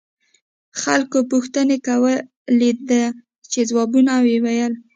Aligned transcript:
خلقو 0.81 1.19
پوښتنې 1.31 1.77
کولې 1.87 2.71
ده 2.89 3.01
يې 3.53 3.61
ځوابونه 3.69 4.11
ويل. 4.25 4.73